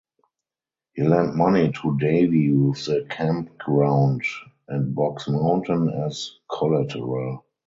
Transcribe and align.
He 0.95 1.03
lent 1.03 1.35
money 1.35 1.71
to 1.73 1.95
Davey 1.99 2.51
with 2.51 2.83
the 2.85 3.05
campground 3.07 4.23
and 4.67 4.95
Boggs 4.95 5.27
Mountain 5.27 5.89
as 5.89 6.31
collateral. 6.51 7.43